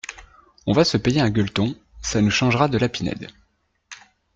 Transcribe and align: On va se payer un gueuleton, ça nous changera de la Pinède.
On 0.65 0.73
va 0.73 0.83
se 0.83 0.97
payer 0.97 1.21
un 1.21 1.29
gueuleton, 1.29 1.75
ça 2.01 2.23
nous 2.23 2.31
changera 2.31 2.67
de 2.67 2.79
la 2.79 2.89
Pinède. 2.89 3.27